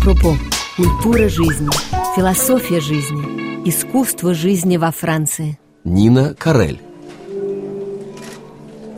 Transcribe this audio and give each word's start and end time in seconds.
Апропо, 0.00 0.36
культура 0.76 1.28
жизни, 1.28 1.68
философия 2.14 2.80
жизни, 2.80 3.68
искусство 3.68 4.32
жизни 4.32 4.76
во 4.76 4.92
Франции. 4.92 5.58
Нина 5.82 6.34
Карель. 6.38 6.80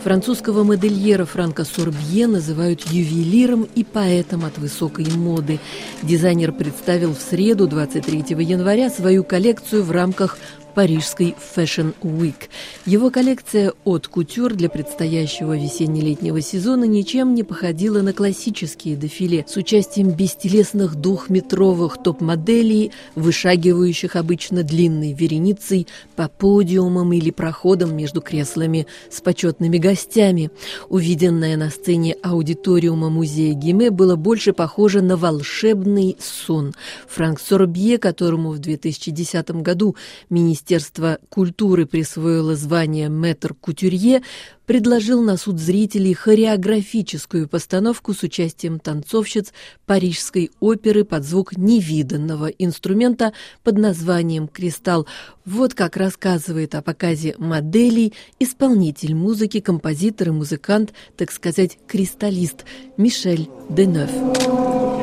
Французского 0.05 0.63
модельера 0.63 1.25
Франка 1.25 1.65
Сорбье 1.65 2.27
называют 2.27 2.83
ювелиром 2.91 3.67
и 3.75 3.83
поэтом 3.83 4.45
от 4.45 4.59
высокой 4.59 5.07
моды. 5.11 5.59
Дизайнер 6.03 6.53
представил 6.53 7.15
в 7.15 7.21
среду, 7.21 7.67
23 7.67 8.25
января, 8.45 8.91
свою 8.91 9.25
коллекцию 9.25 9.85
в 9.85 9.91
рамках 9.91 10.39
парижской 10.81 11.35
Fashion 11.55 11.95
Week. 12.01 12.49
Его 12.87 13.11
коллекция 13.11 13.75
от 13.85 14.09
кутюр 14.09 14.55
для 14.55 14.71
предстоящего 14.71 15.55
весенне-летнего 15.55 16.41
сезона 16.41 16.85
ничем 16.85 17.35
не 17.35 17.43
походила 17.43 18.01
на 18.01 18.15
классические 18.15 18.97
дефиле 18.97 19.45
с 19.47 19.59
участием 19.59 20.13
бестелесных 20.13 20.95
двухметровых 20.95 22.03
топ-моделей, 22.03 22.93
вышагивающих 23.15 24.17
обычно 24.17 24.63
длинной 24.63 25.13
вереницей 25.13 25.87
по 26.17 26.29
подиумам 26.29 27.13
или 27.13 27.31
проходам 27.31 27.95
между 27.95 28.23
креслами 28.23 28.87
с 29.11 29.21
почетными 29.21 29.77
гостями. 29.77 30.51
Увиденное 30.89 31.59
на 31.59 31.69
сцене 31.69 32.17
аудиториума 32.23 33.11
музея 33.11 33.53
Гиме 33.53 33.91
было 33.91 34.17
больше 34.17 34.55
похоже 34.55 35.03
на 35.03 35.19
волшебный 35.19 36.17
сон. 36.19 36.73
Франк 37.07 37.39
Сорбье, 37.39 37.99
которому 37.99 38.53
в 38.53 38.61
2010 38.61 39.51
году 39.51 39.95
министр 40.31 40.70
Министерство 40.71 41.19
культуры 41.31 41.85
присвоило 41.85 42.55
звание 42.55 43.09
мэтр-кутюрье, 43.09 44.23
предложил 44.67 45.21
на 45.21 45.37
суд 45.37 45.59
зрителей 45.59 46.15
хореографическую 46.15 47.49
постановку 47.49 48.15
с 48.15 48.23
участием 48.23 48.79
танцовщиц 48.79 49.53
Парижской 49.85 50.53
оперы 50.61 51.05
под 51.05 51.25
звук 51.25 51.57
невиданного 51.57 52.47
инструмента 52.47 53.33
под 53.65 53.79
названием 53.79 54.47
«Кристалл». 54.47 55.09
Вот 55.45 55.75
как 55.75 55.97
рассказывает 55.97 56.77
о 56.77 56.83
показе 56.83 57.35
моделей 57.37 58.15
исполнитель 58.39 59.17
музыки, 59.17 59.59
композитор 59.59 60.29
и 60.29 60.31
музыкант, 60.31 60.93
так 61.17 61.33
сказать, 61.33 61.79
кристаллист 61.89 62.65
Мишель 62.97 63.49
Денев. 63.69 65.00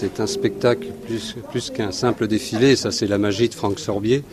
C'est 0.00 0.18
un 0.18 0.26
spectacle 0.26 0.86
plus, 1.06 1.36
plus 1.50 1.68
qu'un 1.68 1.92
simple 1.92 2.26
défilé, 2.26 2.74
ça 2.74 2.90
c'est 2.90 3.06
la 3.06 3.18
magie 3.18 3.50
de 3.50 3.54
Franck 3.54 3.78
Sorbier. 3.78 4.24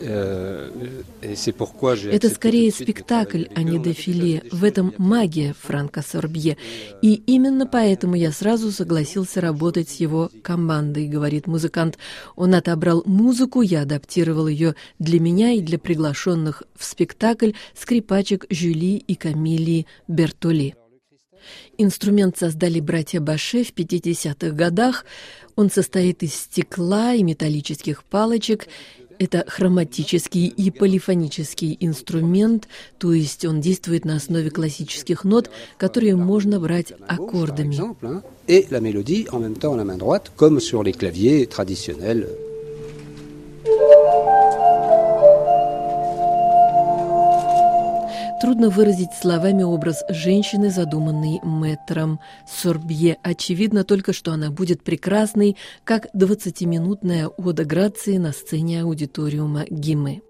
Это 0.00 2.30
скорее 2.30 2.70
спектакль, 2.70 3.44
а 3.54 3.62
не 3.62 3.78
дефиле. 3.78 4.44
В 4.50 4.64
этом 4.64 4.94
магия 4.96 5.54
Франка 5.60 6.02
Сорбье. 6.02 6.56
И 7.02 7.14
именно 7.26 7.66
поэтому 7.66 8.14
я 8.14 8.30
сразу 8.30 8.70
согласился 8.70 9.40
работать 9.40 9.90
с 9.90 9.96
его 9.96 10.30
командой, 10.42 11.08
говорит 11.08 11.48
музыкант. 11.48 11.98
Он 12.36 12.54
отобрал 12.54 13.02
музыку, 13.06 13.60
я 13.60 13.82
адаптировал 13.82 14.46
ее 14.46 14.76
для 15.00 15.20
меня 15.20 15.50
и 15.50 15.60
для 15.60 15.78
приглашенных 15.78 16.62
в 16.76 16.84
спектакль 16.84 17.50
скрипачек 17.74 18.46
Жюли 18.50 18.98
и 18.98 19.16
Камилии 19.16 19.86
Бертоли. 20.06 20.76
Инструмент 21.76 22.36
создали 22.36 22.80
братья 22.80 23.20
Баше 23.20 23.64
в 23.64 23.72
50-х 23.72 24.50
годах. 24.50 25.04
Он 25.56 25.70
состоит 25.70 26.22
из 26.22 26.34
стекла 26.34 27.14
и 27.14 27.22
металлических 27.22 28.04
палочек. 28.04 28.68
Это 29.18 29.44
хроматический 29.48 30.46
и 30.46 30.70
полифонический 30.70 31.76
инструмент, 31.80 32.68
то 32.98 33.12
есть 33.12 33.44
он 33.44 33.60
действует 33.60 34.04
на 34.04 34.14
основе 34.14 34.48
классических 34.48 35.24
нот, 35.24 35.50
которые 35.76 36.14
можно 36.14 36.60
брать 36.60 36.92
аккордами. 37.08 37.76
Et 38.46 38.66
la 38.70 38.80
mélodie 38.80 39.26
en 39.30 39.40
même 39.40 39.56
temps 39.56 39.74
à 39.74 39.76
la 39.76 39.84
main 39.84 39.98
droite. 39.98 40.30
Трудно 48.40 48.70
выразить 48.70 49.12
словами 49.20 49.64
образ 49.64 50.04
женщины, 50.08 50.70
задуманный 50.70 51.40
мэтром 51.42 52.20
Сорбье. 52.46 53.18
Очевидно 53.24 53.82
только, 53.82 54.12
что 54.12 54.30
она 54.32 54.50
будет 54.50 54.84
прекрасной, 54.84 55.56
как 55.82 56.06
20-минутная 56.14 57.26
ода 57.26 57.64
Грации 57.64 58.16
на 58.16 58.30
сцене 58.30 58.82
аудиториума 58.82 59.64
Гимы. 59.68 60.22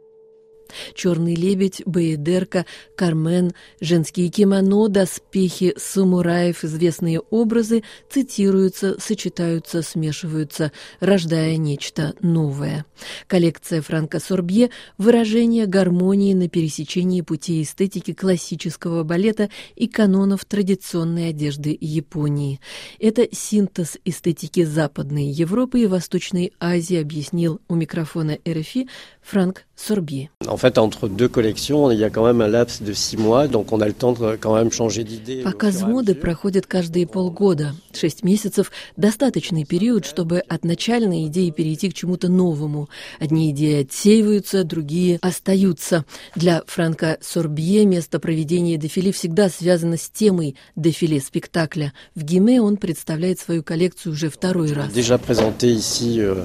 Черный 0.94 1.34
лебедь, 1.34 1.82
Баедерка, 1.86 2.66
Кармен, 2.96 3.52
женские 3.80 4.28
кимоно, 4.28 4.88
доспехи 4.88 5.74
самураев, 5.76 6.64
известные 6.64 7.20
образы 7.20 7.82
цитируются, 8.10 9.00
сочетаются, 9.00 9.82
смешиваются, 9.82 10.72
рождая 11.00 11.56
нечто 11.56 12.14
новое. 12.20 12.84
Коллекция 13.26 13.82
Франка 13.82 14.20
Сорбье– 14.20 14.70
выражение 14.98 15.66
гармонии 15.66 16.34
на 16.34 16.48
пересечении 16.48 17.20
путей 17.20 17.62
эстетики 17.62 18.12
классического 18.12 19.04
балета 19.04 19.50
и 19.76 19.86
канонов 19.86 20.44
традиционной 20.44 21.30
одежды 21.30 21.76
Японии. 21.80 22.60
Это 22.98 23.28
синтез 23.32 23.98
эстетики 24.04 24.64
Западной 24.64 25.26
Европы 25.26 25.80
и 25.80 25.86
Восточной 25.86 26.52
Азии, 26.60 27.00
объяснил 27.00 27.60
у 27.68 27.74
микрофона 27.74 28.38
РФИ 28.46 28.88
Франк 29.22 29.64
Сорбье. 29.78 30.30
En 30.48 30.56
fait, 30.56 30.76
entre 30.76 31.08
deux 31.08 31.28
collections, 31.28 31.90
il 31.90 31.98
y 31.98 32.04
a 32.04 32.10
quand 32.10 32.24
même 32.24 32.40
un 32.40 32.48
laps 32.48 32.82
de 32.82 32.92
six 32.92 33.16
mois, 33.16 33.46
donc 33.46 33.72
on 33.72 33.80
a 33.80 33.86
le 33.86 33.92
temps 33.92 34.12
de 34.12 34.36
quand 34.36 34.54
même 34.54 34.72
changer 34.72 35.04
d'idée. 35.04 35.42
Показ 35.42 35.82
моды 35.82 36.14
проходит 36.14 36.66
каждые 36.66 37.06
полгода. 37.06 37.74
Шесть 37.94 38.24
месяцев– 38.24 38.72
достаточный 38.96 39.64
период, 39.64 40.04
чтобы 40.04 40.40
от 40.40 40.64
начальной 40.64 41.26
идеи 41.26 41.50
перейти 41.50 41.90
к 41.90 41.94
чему-то 41.94 42.28
новому. 42.28 42.88
Одни 43.20 43.50
идеи 43.50 43.82
отсеиваются, 43.82 44.64
другие 44.64 45.18
остаются. 45.22 46.04
Для 46.34 46.62
Франка 46.66 47.18
Сорбье 47.20 47.86
место 47.86 48.18
проведения 48.18 48.78
дефиле 48.78 49.12
всегда 49.12 49.48
связано 49.48 49.96
с 49.96 50.10
темой 50.10 50.56
дефиле 50.74 51.20
спектакля. 51.20 51.92
В 52.16 52.24
Гиме 52.24 52.60
он 52.60 52.78
представляет 52.78 53.38
свою 53.38 53.62
коллекцию 53.62 54.12
уже 54.12 54.28
второй 54.28 54.72
раз. 54.72 54.92
Déjà 54.92 55.18
présenté 55.18 55.70
ici 55.70 56.18
euh. 56.18 56.44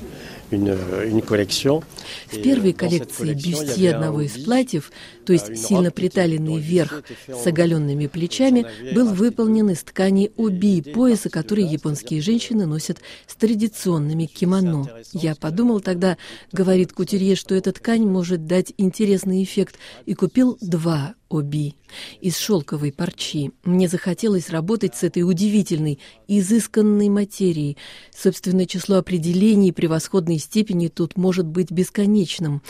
В 2.28 2.42
первой 2.42 2.72
euh, 2.72 2.74
коллекции 2.74 3.34
бюстье 3.34 3.94
одного 3.94 4.22
из 4.22 4.32
платьев, 4.44 4.92
то 5.26 5.34
есть 5.34 5.58
сильно 5.58 5.92
приталенный 5.92 6.60
верх 6.60 7.04
с 7.28 7.46
оголенными 7.48 8.08
плечами, 8.08 8.66
был 8.94 9.14
выполнен 9.14 9.70
из 9.70 9.84
ткани 9.84 10.32
оби, 10.38 10.82
пояса, 10.82 11.30
который 11.30 11.66
японские 11.66 12.22
женщины 12.22 12.66
носят 12.66 13.00
с 13.28 13.36
традиционными 13.36 14.26
кимоно. 14.26 14.88
Я 15.12 15.36
подумал 15.36 15.80
тогда, 15.80 16.18
говорит 16.52 16.94
кутюрье, 16.94 17.36
что 17.36 17.56
эта 17.56 17.72
ткань 17.72 18.06
может 18.06 18.46
дать 18.46 18.74
интересный 18.78 19.44
эффект, 19.44 19.78
и 20.06 20.14
купил 20.14 20.58
два 20.62 21.16
оби 21.34 21.76
из 22.22 22.38
шелковой 22.38 22.92
парчи. 22.92 23.52
Мне 23.64 23.88
захотелось 23.88 24.50
работать 24.50 24.96
с 24.96 25.04
этой 25.04 25.24
удивительной, 25.24 26.00
изысканной 26.28 27.10
материей. 27.10 27.78
Собственное 28.16 28.66
число 28.66 28.98
определений 28.98 29.72
превосходной 29.72 30.40
степени 30.40 30.88
тут 30.88 31.18
может 31.18 31.46
быть 31.46 31.72
бесконечным. 31.72 32.62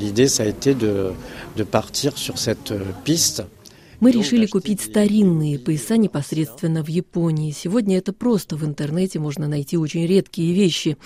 L'idée, 0.00 0.26
ça 0.26 0.44
a 0.44 0.46
été 0.46 0.72
de, 0.72 1.12
de 1.54 1.62
partir 1.62 2.16
sur 2.16 2.38
cette 2.38 2.72
euh, 2.72 2.82
piste 3.04 3.42
Мы 4.00 4.12
решили 4.12 4.46
купить 4.46 4.80
старинные 4.80 5.58
пояса 5.58 5.96
непосредственно 5.96 6.84
в 6.84 6.88
Японии. 6.88 7.50
Сегодня 7.50 7.98
это 7.98 8.12
просто. 8.12 8.56
В 8.56 8.64
интернете 8.64 9.18
можно 9.18 9.48
найти 9.48 9.76
очень 9.76 10.06
редкие 10.06 10.54
вещи. 10.54 10.96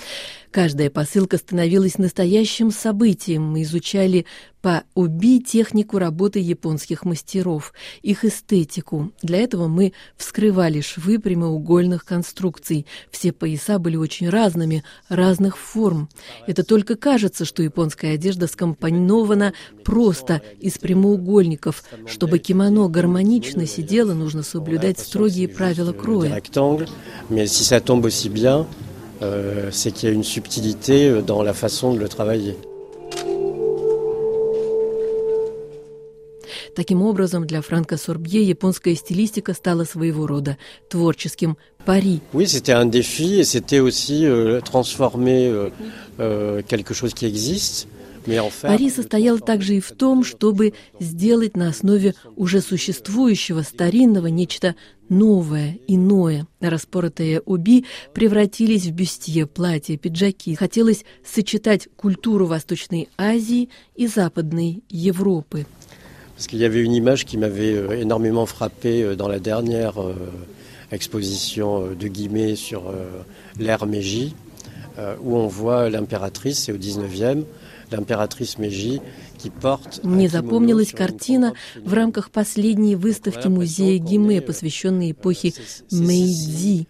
Каждая 0.50 0.90
посылка 0.90 1.38
становилась 1.38 1.96
настоящим 1.96 2.70
событием. 2.70 3.44
Мы 3.44 3.62
изучали 3.62 4.26
по 4.62 4.84
УБИ 4.94 5.40
технику 5.40 5.98
работы 5.98 6.38
японских 6.38 7.04
мастеров, 7.04 7.74
их 8.00 8.24
эстетику. 8.24 9.12
Для 9.20 9.38
этого 9.38 9.66
мы 9.66 9.92
вскрывали 10.16 10.80
швы 10.80 11.18
прямоугольных 11.18 12.04
конструкций. 12.04 12.86
Все 13.10 13.32
пояса 13.32 13.78
были 13.78 13.96
очень 13.96 14.30
разными, 14.30 14.84
разных 15.08 15.58
форм. 15.58 16.08
Это 16.46 16.62
только 16.62 16.96
кажется, 16.96 17.44
что 17.44 17.62
японская 17.62 18.14
одежда 18.14 18.46
скомпонована 18.46 19.52
просто 19.84 20.40
из 20.60 20.78
прямоугольников. 20.78 21.82
Чтобы 22.06 22.38
кимоно 22.38 22.88
гармонично 22.88 23.66
сидело, 23.66 24.14
нужно 24.14 24.44
соблюдать 24.44 25.00
строгие 25.00 25.48
правила 25.48 25.92
кроя. 25.92 26.40
Euh, 29.22 29.68
c'est 29.70 29.92
qu'il 29.92 30.08
y 30.08 30.12
a 30.12 30.14
une 30.16 30.24
subtilité 30.24 31.08
euh, 31.08 31.22
dans 31.22 31.44
la 31.44 31.54
façon 31.54 31.94
de 31.94 32.00
le 32.00 32.08
travailler. 32.08 32.56
Таким 36.74 37.02
образом, 37.02 37.46
для 37.46 37.60
Франка 37.60 37.96
Сорбье 37.96 38.42
японская 38.42 38.94
стилистика 38.94 39.52
стала 39.52 39.84
своего 39.84 40.26
рода 40.26 40.56
творческим 40.88 41.56
пари. 41.84 42.20
Oui, 42.32 42.46
c'était 42.46 42.72
un 42.72 42.86
défi 42.86 43.40
et 43.40 43.44
c'était 43.44 43.80
aussi 43.80 44.24
euh, 44.24 44.60
transformer 44.60 45.48
euh, 45.48 45.70
euh, 46.18 46.62
quelque 46.66 46.94
chose 46.94 47.12
qui 47.14 47.26
existe 47.26 47.88
Пари 48.60 48.90
состоял 48.90 49.40
также 49.40 49.76
и 49.76 49.80
в 49.80 49.90
том, 49.92 50.24
чтобы 50.24 50.74
сделать 51.00 51.56
на 51.56 51.68
основе 51.68 52.14
уже 52.36 52.60
существующего 52.60 53.62
старинного 53.62 54.28
нечто 54.28 54.76
новое, 55.08 55.78
иное. 55.88 56.46
Распоротые 56.60 57.42
уби 57.44 57.84
превратились 58.14 58.86
в 58.86 58.92
бюстье, 58.92 59.46
платья, 59.46 59.96
пиджаки. 59.96 60.54
Хотелось 60.54 61.04
сочетать 61.24 61.88
культуру 61.96 62.46
Восточной 62.46 63.08
Азии 63.16 63.68
и 63.96 64.06
Западной 64.06 64.84
Европы. 64.88 65.66
Parce 66.42 66.48
qu'il 66.48 66.58
y 66.58 66.64
avait 66.64 66.82
une 66.82 66.92
image 66.92 67.24
qui 67.24 67.38
m'avait 67.38 67.72
euh, 67.72 68.00
énormément 68.00 68.46
frappé 68.46 69.04
euh, 69.04 69.14
dans 69.14 69.28
la 69.28 69.38
dernière 69.38 70.02
euh, 70.02 70.16
exposition 70.90 71.94
de 71.96 72.08
Guimet 72.08 72.56
sur 72.56 72.92
l'ère 73.60 73.86
Meiji, 73.86 74.34
où 75.22 75.36
on 75.36 75.46
voit 75.46 75.88
l'impératrice, 75.88 76.64
c'est 76.64 76.72
au 76.72 76.76
19e, 76.76 77.44
l'impératrice 77.92 78.58
Meiji 78.58 79.00
Мне 80.02 80.28
запомнилась 80.28 80.92
картина 80.92 81.54
в 81.76 81.92
рамках 81.92 82.30
последней 82.30 82.96
выставки 82.96 83.48
музея 83.48 83.98
Гиме, 83.98 84.40
посвященной 84.40 85.12
эпохе 85.12 85.52
Мэйдзи. 85.90 86.86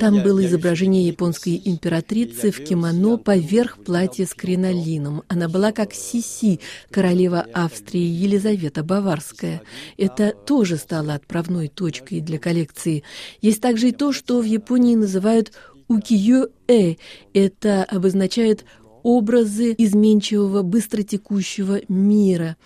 Там 0.00 0.22
было 0.22 0.44
изображение 0.46 1.06
японской 1.06 1.60
императрицы 1.64 2.50
в 2.50 2.62
кимоно 2.62 3.16
поверх 3.16 3.78
платья 3.78 4.26
с 4.26 4.34
кринолином. 4.34 5.22
Она 5.28 5.48
была 5.48 5.72
как 5.72 5.92
Сиси, 5.92 6.60
королева 6.90 7.46
Австрии 7.52 8.00
Елизавета 8.00 8.82
Баварская. 8.82 9.62
Это 9.96 10.32
тоже 10.32 10.76
стало 10.76 11.14
отправной 11.14 11.68
точкой 11.68 12.20
для 12.20 12.38
коллекции. 12.38 13.02
Есть 13.40 13.60
также 13.60 13.88
и 13.88 13.92
то, 13.92 14.12
что 14.12 14.40
в 14.40 14.44
Японии 14.44 14.94
называют 14.94 15.52
укиё-э. 15.88 16.96
Это 17.34 17.84
обозначает 17.84 18.64
образы 19.02 19.74
изменчивого, 19.78 20.62
быстротекущего 20.62 21.80
мира. 21.88 22.56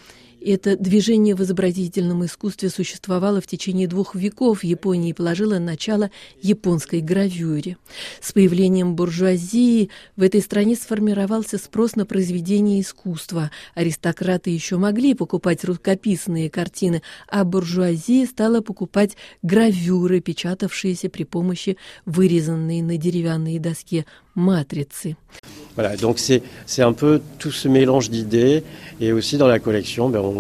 Это 0.49 0.77
движение 0.77 1.35
в 1.35 1.43
изобразительном 1.43 2.25
искусстве 2.25 2.71
существовало 2.71 3.41
в 3.41 3.49
течение 3.49 3.89
двух 3.89 4.15
веков 4.15 4.61
в 4.61 4.65
Японии 4.65 5.11
и 5.11 5.13
положило 5.13 5.59
начало 5.59 6.13
японской 6.41 7.01
гравюре. 7.01 7.79
С 8.21 8.31
появлением 8.31 8.95
буржуазии 8.95 9.91
в 10.15 10.23
этой 10.23 10.41
стране 10.41 10.77
сформировался 10.77 11.59
спрос 11.59 11.97
на 11.97 12.07
произведения 12.07 12.81
искусства. 12.81 13.51
Аристократы 13.75 14.51
еще 14.51 14.77
могли 14.77 15.15
покупать 15.15 15.65
рукописные 15.65 16.49
картины, 16.49 17.03
а 17.27 17.43
буржуазия 17.43 18.25
стала 18.25 18.61
покупать 18.61 19.17
гравюры, 19.43 20.21
печатавшиеся 20.21 21.09
при 21.09 21.25
помощи 21.25 21.77
вырезанной 22.05 22.83
на 22.83 22.97
деревянной 22.97 23.59
доске 23.59 24.07
матрицы. 24.37 25.17
Voilà, 25.77 25.95
donc 25.97 26.19
c'est 26.19 26.83
un 26.83 26.95
peu 26.95 27.21
tout 27.39 27.51
ce 27.51 27.69
mélange 27.69 28.09
d'idées. 28.09 28.63
Et 29.01 29.13
aussi 29.13 29.37
dans 29.37 29.47
la 29.47 29.59
collection, 29.59 30.09
ben 30.09 30.21
on, 30.21 30.36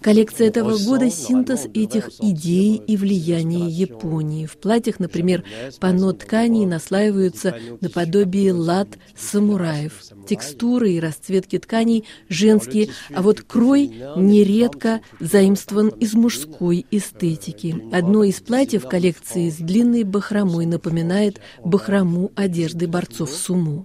Коллекция 0.00 0.48
этого 0.48 0.78
года– 0.78 1.10
синтез 1.10 1.66
этих 1.74 2.10
идей 2.20 2.80
и 2.86 2.96
влияний 2.96 3.70
Японии. 3.70 4.46
В 4.46 4.56
платьях, 4.56 4.98
например, 4.98 5.44
панно 5.80 6.12
тканей 6.12 6.64
наслаиваются 6.64 7.56
наподобие 7.80 8.52
лад 8.52 8.88
самураев. 9.16 10.02
Текстуры 10.26 10.92
и 10.92 11.00
расцветки 11.00 11.58
тканей 11.58 12.04
женские, 12.28 12.90
а 13.12 13.22
вот 13.22 13.42
крой 13.42 13.92
нередко 14.16 15.00
заимствован 15.18 15.88
из 15.88 16.14
мужской 16.14 16.86
эстетики. 16.90 17.82
Одно 17.92 18.24
из 18.24 18.40
платьев 18.40 18.88
коллекции 18.88 19.50
с 19.50 19.56
длинной 19.56 20.04
бахромой 20.04 20.66
напоминает 20.66 21.40
бахрому 21.62 22.30
одежды 22.34 22.86
борцов 22.86 23.30
сумо. 23.30 23.84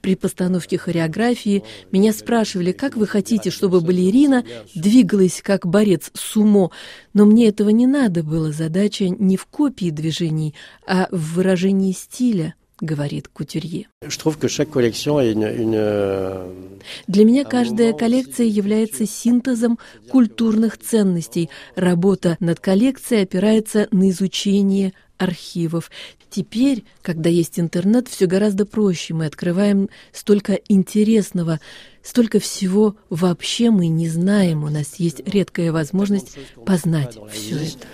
При 0.00 0.14
постановке 0.14 0.78
хореографии 0.78 1.62
меня 1.92 2.12
спрашивали, 2.12 2.72
как 2.72 2.96
вы 2.96 3.06
хотите, 3.06 3.50
чтобы 3.50 3.80
балерина 3.80 4.44
двигалась 4.74 5.40
как 5.42 5.66
борец 5.66 6.10
сумо, 6.14 6.70
но 7.14 7.24
мне 7.24 7.48
этого 7.48 7.70
не 7.70 7.86
надо 7.86 8.22
было. 8.22 8.52
Задача 8.52 9.08
не 9.08 9.36
в 9.36 9.46
копии 9.46 9.90
движений, 9.90 10.54
а 10.86 11.08
в 11.10 11.34
выражении 11.34 11.92
стиля 11.92 12.54
говорит 12.80 13.28
Кутюрье. 13.28 13.88
Euh, 14.04 14.10
Для 17.06 17.24
меня 17.24 17.44
каждая 17.44 17.92
коллекция 17.92 18.46
является 18.46 19.06
синтезом 19.06 19.78
культурных 20.10 20.78
ценностей. 20.78 21.48
Работа 21.74 22.36
над 22.40 22.60
коллекцией 22.60 23.22
опирается 23.22 23.88
на 23.90 24.10
изучение 24.10 24.92
архивов. 25.18 25.90
Теперь, 26.30 26.84
когда 27.02 27.30
есть 27.30 27.58
интернет, 27.58 28.08
все 28.08 28.26
гораздо 28.26 28.66
проще. 28.66 29.14
Мы 29.14 29.26
открываем 29.26 29.88
столько 30.12 30.54
интересного, 30.68 31.60
столько 32.02 32.40
всего 32.40 32.96
вообще 33.10 33.70
мы 33.70 33.88
не 33.88 34.08
знаем. 34.08 34.64
У 34.64 34.68
нас 34.68 34.96
есть 34.96 35.26
редкая 35.26 35.72
возможность 35.72 36.36
познать 36.64 37.16
все 37.32 37.56
это. 37.56 37.86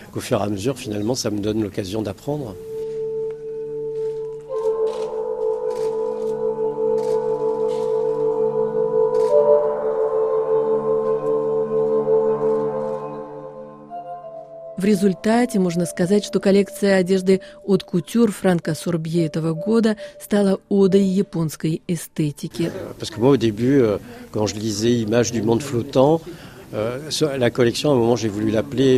В 14.82 14.84
результате 14.84 15.60
можно 15.60 15.86
сказать, 15.86 16.24
что 16.24 16.40
коллекция 16.40 16.96
одежды 16.96 17.40
от 17.64 17.84
кутюр 17.84 18.32
Франка 18.32 18.74
Сорбье 18.74 19.24
этого 19.24 19.54
года 19.54 19.96
стала 20.20 20.58
одой 20.68 21.04
японской 21.04 21.82
эстетики. 21.86 22.72
Parce 22.98 23.12
que 23.12 23.20
moi, 23.20 23.30
au 23.30 23.36
début, 23.36 23.80
euh, 23.80 23.98
quand 24.32 24.48
je 24.48 24.56
euh, 24.56 25.06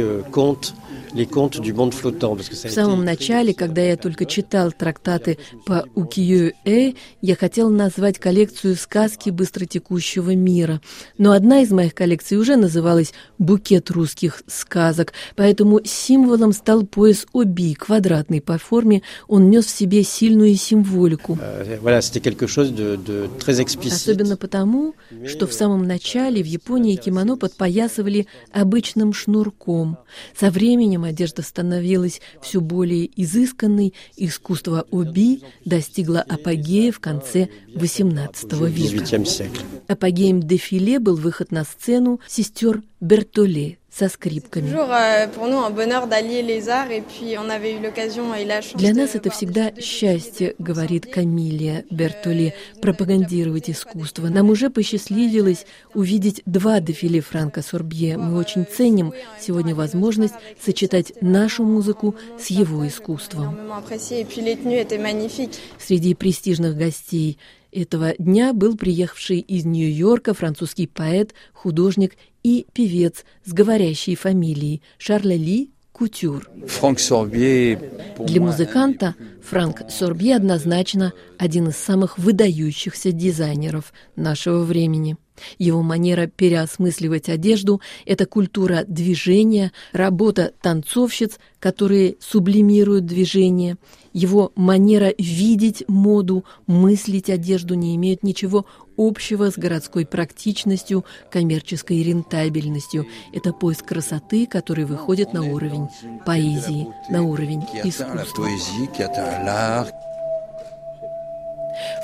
euh, 0.00 0.22
в 1.14 2.70
самом 2.70 3.04
начале, 3.04 3.54
когда 3.54 3.80
я 3.80 3.96
только 3.96 4.26
читал 4.26 4.72
трактаты 4.72 5.38
по 5.64 5.86
укиё-э, 5.94 6.94
я 7.22 7.36
хотел 7.36 7.70
назвать 7.70 8.18
коллекцию 8.18 8.74
сказки 8.74 9.30
быстротекущего 9.30 10.34
мира. 10.34 10.80
Но 11.16 11.32
одна 11.32 11.62
из 11.62 11.70
моих 11.70 11.94
коллекций 11.94 12.36
уже 12.36 12.56
называлась 12.56 13.12
«Букет 13.38 13.90
русских 13.90 14.42
сказок», 14.48 15.12
поэтому 15.36 15.80
символом 15.84 16.52
стал 16.52 16.84
пояс 16.84 17.26
оби, 17.32 17.74
квадратный 17.74 18.40
по 18.40 18.58
форме, 18.58 19.02
он 19.28 19.50
нес 19.50 19.66
в 19.66 19.70
себе 19.70 20.02
сильную 20.02 20.56
символику. 20.56 21.38
Euh, 21.40 21.78
Особенно 23.86 24.36
потому, 24.36 24.94
что 25.26 25.46
в 25.46 25.52
самом 25.52 25.86
начале 25.86 26.42
в 26.42 26.46
Японии 26.46 26.96
кимоно 26.96 27.36
подпоясывали 27.36 28.26
обычным 28.52 29.12
шнурком. 29.12 29.98
Со 30.36 30.50
временем 30.50 31.03
одежда 31.04 31.42
становилась 31.42 32.20
все 32.42 32.60
более 32.60 33.08
изысканной, 33.20 33.94
искусство 34.16 34.86
оби 34.90 35.40
достигло 35.64 36.20
апогея 36.20 36.92
в 36.92 37.00
конце 37.00 37.48
XVIII 37.74 38.68
века. 38.70 39.24
Апогеем 39.88 40.42
дефиле 40.42 40.98
был 40.98 41.16
выход 41.16 41.50
на 41.52 41.64
сцену 41.64 42.20
сестер 42.26 42.82
Бертоле 43.00 43.78
со 43.96 44.08
скрипками. 44.08 44.70
Euh, 44.70 45.28
Для 48.74 48.94
нас 48.94 49.14
это 49.14 49.30
всегда 49.30 49.72
счастье, 49.80 50.54
говорит 50.58 51.06
Камилия 51.06 51.84
Бертоле, 51.90 52.54
пропагандировать 52.82 53.70
искусство. 53.70 54.28
Нам 54.28 54.50
уже 54.50 54.70
посчастливилось 54.70 55.66
увидеть 55.94 56.42
два 56.44 56.80
дефиле 56.80 57.20
Франка 57.20 57.62
Сорбье. 57.62 58.18
Мы 58.18 58.36
очень 58.36 58.66
ценим 58.66 59.12
сегодня 59.40 59.74
возможность 59.74 60.34
сочетать 60.60 61.12
нашу 61.20 61.62
музыку 61.64 62.16
с 62.38 62.48
его 62.48 62.86
искусством. 62.86 63.56
Среди 65.78 66.14
престижных 66.14 66.76
гостей 66.76 67.38
этого 67.70 68.14
дня 68.18 68.52
был 68.52 68.76
приехавший 68.76 69.40
из 69.40 69.64
Нью-Йорка 69.64 70.34
французский 70.34 70.86
поэт, 70.86 71.34
художник 71.52 72.16
и 72.44 72.66
певец 72.72 73.24
с 73.44 73.52
говорящей 73.52 74.14
фамилией 74.14 74.82
Шарля 74.98 75.36
Ли 75.36 75.72
Кутюр. 75.90 76.48
Для 78.18 78.40
музыканта 78.40 79.14
Франк 79.42 79.82
Сорбье 79.90 80.36
однозначно 80.36 81.12
один 81.38 81.68
из 81.68 81.76
самых 81.76 82.18
выдающихся 82.18 83.10
дизайнеров 83.10 83.92
нашего 84.14 84.62
времени. 84.62 85.16
Его 85.58 85.82
манера 85.82 86.26
переосмысливать 86.26 87.28
одежду– 87.28 87.80
это 88.06 88.26
культура 88.26 88.84
движения, 88.86 89.72
работа 89.92 90.52
танцовщиц, 90.62 91.38
которые 91.58 92.16
сублимируют 92.20 93.06
движение. 93.06 93.76
Его 94.12 94.52
манера 94.54 95.12
видеть 95.18 95.84
моду, 95.88 96.44
мыслить 96.66 97.30
одежду 97.30 97.74
не 97.74 97.96
имеют 97.96 98.22
ничего 98.22 98.66
общего 98.96 99.50
с 99.50 99.58
городской 99.58 100.06
практичностью, 100.06 101.04
коммерческой 101.30 102.02
рентабельностью. 102.02 103.06
Это 103.32 103.52
поиск 103.52 103.86
красоты, 103.86 104.46
который 104.46 104.84
выходит 104.84 105.32
на 105.32 105.42
уровень 105.42 105.88
поэзии, 106.24 106.86
на 107.10 107.22
уровень 107.24 107.62
искусства. 107.82 108.24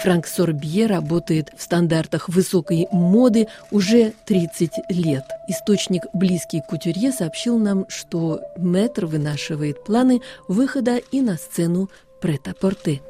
Франк 0.03 0.27
Сорбье 0.27 0.87
работает 0.87 1.51
в 1.57 1.63
стандартах 1.63 2.29
высокой 2.29 2.89
моды 2.91 3.49
уже 3.71 4.13
30 4.27 4.73
лет. 4.89 5.25
Источник, 5.49 6.05
близкий 6.13 6.61
к 6.61 6.67
кутюрье, 6.67 7.13
сообщил 7.13 7.59
нам, 7.59 7.87
что 7.89 8.41
Мэтр 8.57 9.07
вынашивает 9.07 9.85
планы 9.85 10.21
выхода 10.49 10.97
и 10.97 11.21
на 11.21 11.37
сцену 11.37 11.91
прета-порте. 12.21 13.01